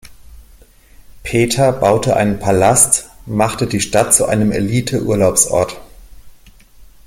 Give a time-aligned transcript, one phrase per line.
[1.21, 5.79] Peter baute einen Palast, machte die Stadt zu einem Elite-Urlaubsort.